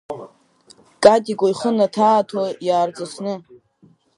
Катико 1.03 1.45
ихы 1.51 1.71
наҭааҭо 1.77 2.43
иаарҵысны. 2.67 3.33